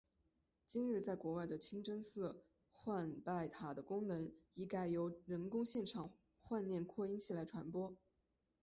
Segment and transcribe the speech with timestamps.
[0.65, 7.95] 今日在国外的清真寺唤拜塔的功能已改由人工现场唤念扩音器来传播。